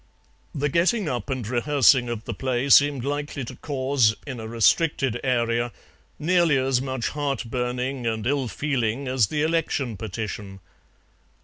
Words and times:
The 0.55 0.67
getting 0.67 1.07
up 1.07 1.29
and 1.29 1.47
rehearsing 1.47 2.09
of 2.09 2.23
the 2.25 2.33
play 2.33 2.69
seemed 2.69 3.05
likely 3.05 3.45
to 3.45 3.55
cause, 3.57 4.15
in 4.25 4.39
a 4.39 4.47
restricted 4.47 5.19
area, 5.23 5.71
nearly 6.17 6.57
as 6.57 6.81
much 6.81 7.09
heart 7.09 7.43
burning 7.51 8.07
and 8.07 8.25
ill 8.25 8.47
feeling 8.47 9.07
as 9.07 9.27
the 9.27 9.43
election 9.43 9.97
petition. 9.97 10.59